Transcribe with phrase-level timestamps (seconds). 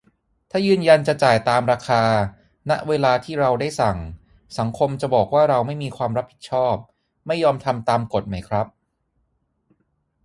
[0.49, 2.01] ถ้ายืนยันจะจ่ายตามราคา
[2.69, 3.97] ณ เวลาที่เราได้สั่ง
[4.57, 6.75] สังคมจะบอกว่าเราไม่มีความรับผิดชอบ
[7.27, 8.67] ไม่ยอมทำตามกฎไหมครับ